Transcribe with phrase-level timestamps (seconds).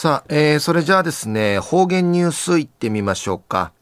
[0.00, 3.72] さあ、えー、それじゃあですね、方言ニュースいってみましょうか。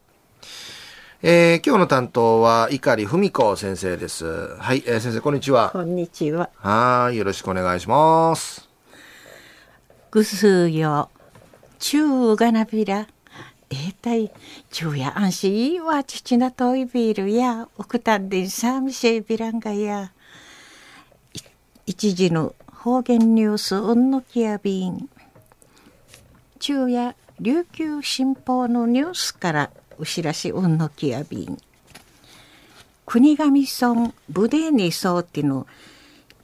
[1.20, 4.56] えー、今日の担当は碇文子先生です。
[4.56, 5.68] はい、えー、先生こんにちは。
[5.74, 6.48] こんにちは。
[6.56, 8.66] はい、よろしくお願いします。
[10.10, 11.10] ぐすよ、
[11.78, 13.06] 中がなびら。
[13.68, 14.32] えー、たい、
[14.72, 20.12] 昼夜安心は父なといビールや、奥たんでさみせびらんがや。
[21.84, 25.10] 一時の方言ニュースうんのきやびん。
[26.66, 31.58] 昼夜琉球新報のニュースからうしらしうんのきやびん。
[33.04, 35.68] 国頭村ブデーニソーティの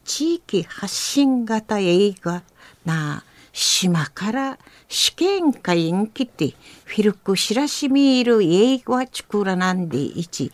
[0.05, 2.45] 地域発信型映画
[2.85, 6.55] な島から試験会に来て
[6.85, 10.53] フィルクしらしみいる映画作らなんでいち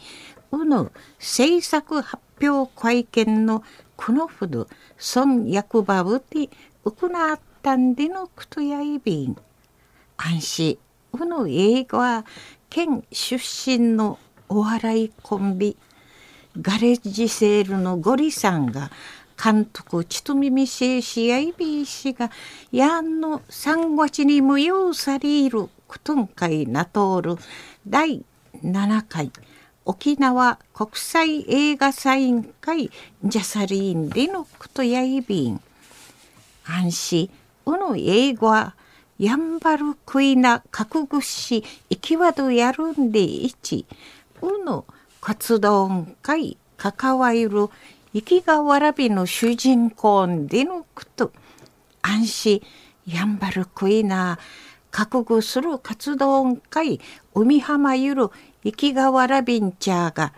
[0.50, 3.62] うぬ制作発表会見の
[3.98, 6.48] このほど村役場ぶて
[6.84, 9.36] 行ったんでのことやいびん
[10.18, 10.78] 安心
[11.12, 12.24] うぬ映画
[12.68, 15.76] 県出身のお笑いコンビ
[16.60, 18.90] ガレッジセールのゴリさんが
[19.42, 22.32] 監督ちとみみせいしやいびいしが
[22.72, 27.36] やんの三月に無用されるくとんかいなとおる
[27.86, 28.24] 第
[28.64, 29.30] 7回
[29.84, 32.90] 沖縄国際映画サイン会
[33.22, 35.60] ジャサリンでのことやいびん。
[36.64, 37.30] 安心
[37.64, 38.74] うの英語は
[39.18, 43.84] やんばるくいな覚悟し生きわどやるんでいち。
[44.40, 44.84] うの
[45.20, 47.50] 活動会関わる
[48.12, 51.32] 生きがわらびの主人公んでのこと。
[52.00, 52.62] 安心
[53.06, 54.38] やんばるくいな
[54.92, 57.00] 覚悟する活動会
[57.34, 58.30] 海浜ゆる
[58.62, 60.32] 生きがわらびんちゃが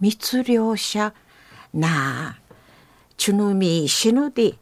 [0.00, 1.12] 密漁者。
[1.74, 2.36] なあ
[3.18, 4.54] ちゅぬみ死ぬで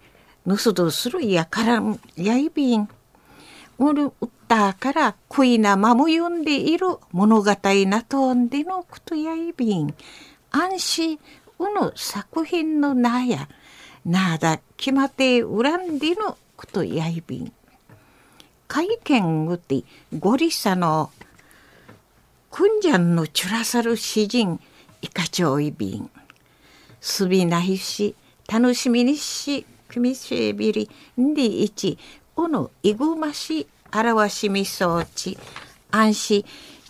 [0.44, 2.88] ぬすどするやからんやいびん。
[3.80, 7.56] うるうったからくいなまむゆんでいる物語
[7.86, 9.94] なとんでのことやいびん。
[10.50, 11.18] 安心
[11.58, 13.48] うぬ作品のなや
[14.04, 17.52] なだ決まって恨んでのことやいびん。
[18.68, 19.82] 会見うて
[20.18, 21.10] ごりさの
[22.50, 24.60] くんじゃんのちゅらさる詩人
[25.00, 26.10] いかちょいびん。
[27.00, 28.14] すびないし
[28.46, 30.90] 楽しみにしくみせびり。
[31.18, 31.98] んでいち
[32.36, 35.38] うぬいぐまし表しみそうち
[35.90, 36.44] 安心。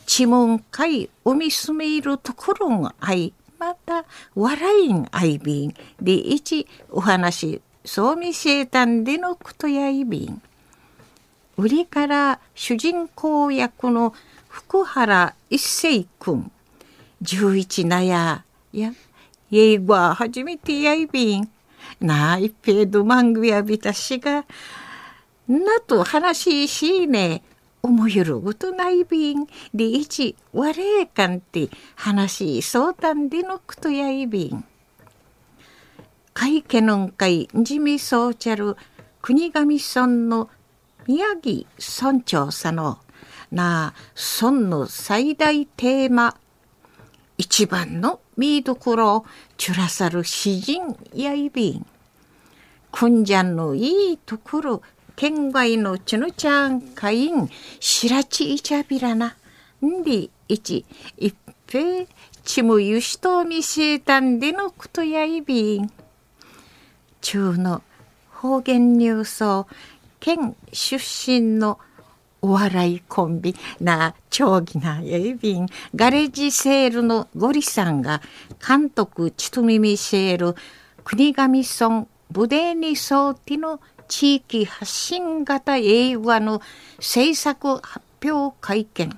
[0.07, 5.75] ちもんかいおみすめいるところがあいまた笑いんあいびん。
[6.03, 10.43] でいちお話そうみせたんでのことやいびん。
[11.57, 14.13] 売りから主人公役の
[14.49, 16.51] 福原一世君。
[17.23, 18.93] 十一なやや
[19.53, 21.49] 英語は初めてやいびん。
[22.01, 24.45] なあ一平どまんぐやびたしが
[25.51, 27.43] なと話しいね。
[27.83, 28.41] 思いる。
[28.41, 34.65] ことないびんでいちわれえかんて話そうたんでのくとやいびん
[36.35, 38.77] 会家のんかいじみそうちゃる
[39.23, 40.51] 国頭村の
[41.09, 42.99] 宮城村長さの
[43.51, 46.37] なあ村の最大テーマ。
[47.39, 49.25] 一番の見どころ
[49.57, 51.87] ちゅらさる詩人やいびん
[52.93, 54.83] くんじゃんのいいところ
[55.21, 59.37] 県外のちぬちゃん会員白地いちゃびらな。
[59.85, 60.87] んでいち
[61.19, 61.37] 一
[61.67, 62.07] 平
[62.43, 65.93] ちむゆしとみせたんでのことやいびん。
[67.21, 67.83] 中の
[68.31, 69.67] 方言ニュースを
[70.21, 71.79] 県出身の
[72.41, 75.67] お笑いコンビな長義なやいびん。
[75.95, 78.23] ガレージセールのゴリさんが
[78.67, 80.55] 監督ちとみみせる
[81.05, 86.61] 国頭村ブデーニソーティの地域発信型映画の
[86.99, 89.17] 制作発表会見。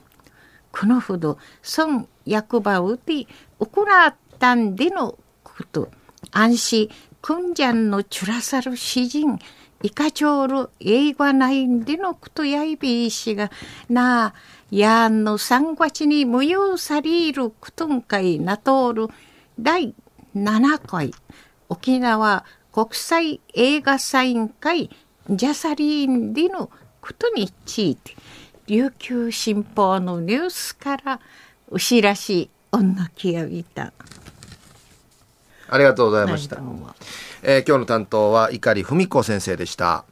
[0.70, 1.38] このほど
[1.78, 3.26] 孫役場をて
[3.58, 5.90] 行ったんでのこと。
[6.30, 6.90] 安心
[7.22, 9.38] くんじゃんのチュラサル詩人
[9.82, 13.50] イカチョール映画内でのことやいびいしが
[13.88, 14.34] なあ
[14.70, 19.08] やんの三月に無用されることんかいなとおる
[19.58, 19.94] 第
[20.36, 21.12] 7回。
[21.68, 24.88] 沖縄国際映画サイン会
[25.28, 26.70] ジャサリーンでの
[27.00, 28.16] ことについて
[28.66, 31.20] 琉球新報のニュースから
[31.70, 33.92] お知らし女気をいた。
[35.68, 36.56] ありがとうございました、
[37.42, 40.04] えー、今日の担当は碇文子先生でした